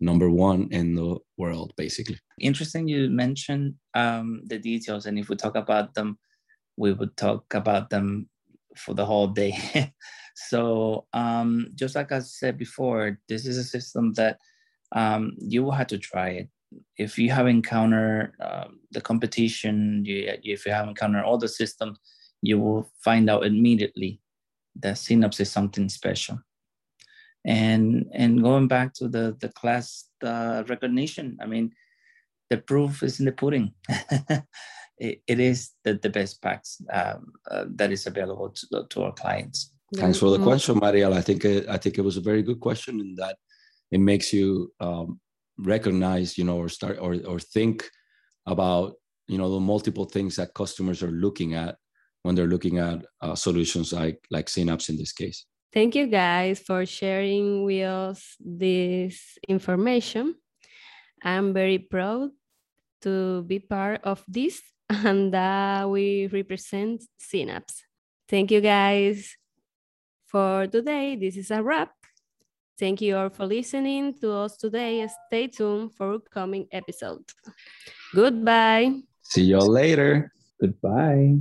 number 0.00 0.28
one 0.28 0.68
in 0.72 0.94
the 0.94 1.16
world, 1.38 1.72
basically. 1.76 2.18
Interesting 2.40 2.86
you 2.86 3.08
mentioned 3.08 3.74
um, 3.94 4.42
the 4.44 4.58
details. 4.58 5.06
And 5.06 5.18
if 5.18 5.28
we 5.28 5.36
talk 5.36 5.56
about 5.56 5.94
them, 5.94 6.18
we 6.76 6.92
would 6.92 7.16
talk 7.16 7.54
about 7.54 7.88
them 7.88 8.28
for 8.76 8.92
the 8.94 9.06
whole 9.06 9.28
day. 9.28 9.56
so, 10.36 11.06
um, 11.12 11.68
just 11.74 11.94
like 11.94 12.12
I 12.12 12.20
said 12.20 12.58
before, 12.58 13.18
this 13.28 13.46
is 13.46 13.56
a 13.56 13.64
system 13.64 14.12
that 14.14 14.38
um, 14.92 15.32
you 15.38 15.64
will 15.64 15.72
have 15.72 15.88
to 15.88 15.98
try 15.98 16.28
it 16.30 16.48
if 16.96 17.18
you 17.18 17.30
have 17.30 17.46
encountered 17.46 18.32
um, 18.40 18.80
the 18.90 19.00
competition, 19.00 20.04
you, 20.04 20.32
if 20.42 20.66
you 20.66 20.72
have 20.72 20.88
encountered 20.88 21.24
all 21.24 21.38
the 21.38 21.48
systems, 21.48 21.98
you 22.42 22.58
will 22.58 22.90
find 23.02 23.30
out 23.30 23.46
immediately 23.46 24.20
that 24.80 24.98
Synapse 24.98 25.40
is 25.40 25.50
something 25.50 25.88
special. 25.88 26.38
And 27.44 28.06
and 28.12 28.42
going 28.42 28.66
back 28.66 28.92
to 28.94 29.08
the 29.08 29.36
the 29.40 29.50
KLAS 29.50 30.04
uh, 30.22 30.64
recognition, 30.68 31.38
I 31.40 31.46
mean, 31.46 31.72
the 32.50 32.58
proof 32.58 33.02
is 33.02 33.20
in 33.20 33.26
the 33.26 33.32
pudding. 33.32 33.72
it, 34.98 35.22
it 35.26 35.40
is 35.40 35.70
the, 35.84 35.94
the 35.94 36.10
best 36.10 36.42
PACS 36.42 36.82
um, 36.92 37.32
uh, 37.48 37.66
that 37.76 37.92
is 37.92 38.06
available 38.06 38.50
to, 38.50 38.86
to 38.90 39.02
our 39.04 39.12
clients. 39.12 39.72
Thanks 39.94 40.18
for 40.18 40.30
the 40.30 40.42
question, 40.42 40.78
Mariel. 40.78 41.14
I 41.14 41.20
think 41.20 41.44
it, 41.44 41.68
I 41.68 41.76
think 41.76 41.98
it 41.98 42.02
was 42.02 42.16
a 42.16 42.20
very 42.20 42.42
good 42.42 42.60
question 42.60 42.98
in 43.00 43.14
that 43.16 43.36
it 43.92 44.00
makes 44.00 44.32
you 44.32 44.72
um, 44.80 45.20
recognize 45.58 46.36
you 46.36 46.44
know 46.44 46.56
or 46.56 46.68
start 46.68 46.98
or, 47.00 47.16
or 47.26 47.38
think 47.38 47.88
about 48.46 48.94
you 49.28 49.38
know 49.38 49.50
the 49.50 49.60
multiple 49.60 50.04
things 50.04 50.36
that 50.36 50.54
customers 50.54 51.02
are 51.02 51.12
looking 51.12 51.54
at 51.54 51.76
when 52.22 52.34
they're 52.34 52.48
looking 52.48 52.78
at 52.78 53.04
uh, 53.20 53.36
solutions 53.36 53.92
like 53.92 54.18
like 54.30 54.48
synapse 54.48 54.88
in 54.88 54.96
this 54.96 55.12
case. 55.12 55.46
Thank 55.72 55.94
you 55.94 56.06
guys 56.06 56.58
for 56.58 56.84
sharing 56.84 57.64
with 57.64 57.86
us 57.86 58.36
this 58.40 59.38
information. 59.46 60.34
I'm 61.22 61.52
very 61.52 61.78
proud 61.78 62.30
to 63.02 63.42
be 63.42 63.60
part 63.60 64.02
of 64.02 64.24
this 64.26 64.60
and 64.90 65.32
that 65.32 65.88
we 65.88 66.26
represent 66.26 67.04
synapse. 67.18 67.84
Thank 68.28 68.50
you 68.50 68.60
guys 68.60 69.36
for 70.26 70.66
today, 70.66 71.16
this 71.16 71.36
is 71.36 71.50
a 71.50 71.62
wrap. 71.62 71.92
Thank 72.78 73.00
you 73.00 73.16
all 73.16 73.30
for 73.30 73.46
listening 73.46 74.14
to 74.20 74.32
us 74.32 74.56
today. 74.56 75.06
Stay 75.28 75.46
tuned 75.46 75.94
for 75.94 76.18
coming 76.18 76.66
episode. 76.72 77.24
Goodbye. 78.14 79.02
See 79.22 79.44
you 79.44 79.58
all 79.58 79.70
later. 79.70 80.32
Goodbye. 80.60 81.36